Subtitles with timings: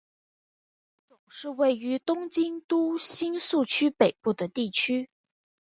[0.01, 0.03] 户
[1.09, 5.11] 冢是位于东京都新宿区北部的地区。